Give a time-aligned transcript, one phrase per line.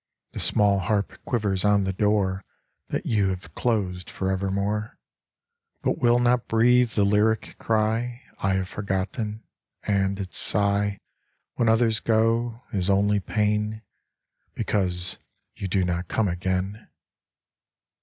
[0.31, 2.43] The small harp quivers on the door
[2.87, 4.97] That you have closed forevermore,
[5.83, 9.43] But will not breathe the lyric cry I have forgotten;
[9.83, 10.99] and its sigh
[11.53, 13.83] When others go, is only pain
[14.55, 15.19] Because
[15.53, 16.87] you do not come again.